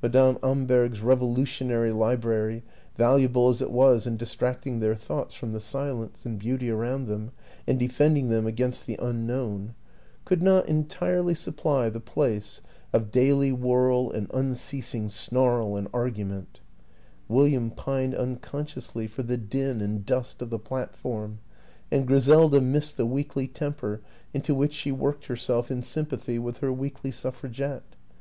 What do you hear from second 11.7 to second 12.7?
the place